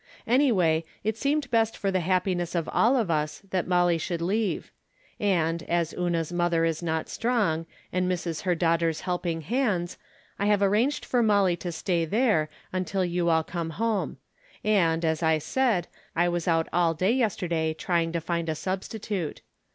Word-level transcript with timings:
Anyway, 0.25 0.83
it 1.03 1.15
seemed 1.15 1.51
best 1.51 1.77
for 1.77 1.91
the 1.91 1.99
happiness 1.99 2.55
of 2.55 2.67
all 2.73 2.97
of 2.97 3.11
us 3.11 3.43
that 3.51 3.67
Molly 3.67 3.99
should 3.99 4.19
leave; 4.19 4.71
and, 5.19 5.61
as 5.69 5.93
Una's 5.93 6.33
mother 6.33 6.65
is 6.65 6.81
not 6.81 7.07
strong, 7.07 7.67
and 7.93 8.09
misses 8.09 8.41
her 8.41 8.55
daughter's 8.55 9.01
helping 9.01 9.41
hands, 9.41 9.99
I 10.39 10.47
have 10.47 10.63
ar 10.63 10.71
ranged 10.71 11.05
for 11.05 11.21
Molly 11.21 11.55
to 11.57 11.71
stay 11.71 12.03
there 12.05 12.49
until 12.73 13.05
you 13.05 13.29
all 13.29 13.43
come 13.43 13.69
home; 13.69 14.17
and, 14.63 15.05
as 15.05 15.21
I 15.21 15.37
said, 15.37 15.87
I 16.15 16.27
was 16.29 16.47
out 16.47 16.67
all 16.73 16.95
day 16.95 17.11
yester 17.11 17.47
day 17.47 17.75
trying 17.75 18.11
to 18.13 18.19
find 18.19 18.49
a 18.49 18.55
substitute. 18.55 19.43